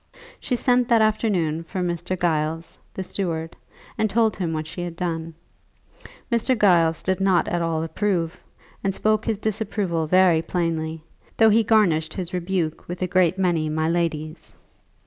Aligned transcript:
She 0.39 0.55
sent 0.55 0.87
that 0.87 1.03
afternoon 1.03 1.61
for 1.63 1.81
Mr. 1.81 2.19
Giles, 2.19 2.79
the 2.91 3.03
steward, 3.03 3.55
and 3.99 4.09
told 4.09 4.35
him 4.35 4.51
what 4.51 4.65
she 4.65 4.81
had 4.81 4.95
done. 4.95 5.35
Mr. 6.31 6.59
Giles 6.59 7.03
did 7.03 7.21
not 7.21 7.47
at 7.47 7.61
all 7.61 7.83
approve, 7.83 8.39
and 8.83 8.95
spoke 8.95 9.25
his 9.25 9.37
disapproval 9.37 10.07
very 10.07 10.41
plainly, 10.41 11.03
though 11.37 11.51
he 11.51 11.61
garnished 11.63 12.15
his 12.15 12.33
rebuke 12.33 12.87
with 12.87 13.03
a 13.03 13.07
great 13.07 13.37
many 13.37 13.69
"my 13.69 13.87
lady's." 13.87 14.55